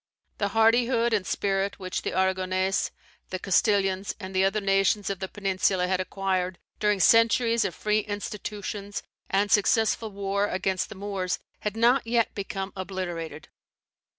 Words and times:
The 0.39 0.47
hardihood 0.47 1.13
and 1.13 1.27
spirit 1.27 1.77
which 1.77 2.01
the 2.01 2.09
Arragonese, 2.13 2.89
the 3.29 3.37
Castilians, 3.37 4.15
and 4.19 4.33
the 4.33 4.43
other 4.43 4.59
nations 4.59 5.11
of 5.11 5.19
the 5.19 5.27
peninsula 5.27 5.85
had 5.87 5.99
acquired 5.99 6.57
during 6.79 6.99
centuries 6.99 7.63
of 7.63 7.75
free 7.75 7.99
institutions 7.99 9.03
and 9.29 9.51
successful 9.51 10.09
war 10.11 10.47
against 10.47 10.89
the 10.89 10.95
Moors, 10.95 11.37
had 11.59 11.77
not 11.77 12.07
yet 12.07 12.33
become 12.33 12.73
obliterated. 12.75 13.49